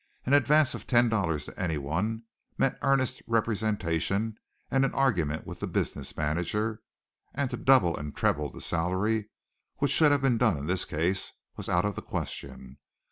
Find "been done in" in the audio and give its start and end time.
10.23-10.65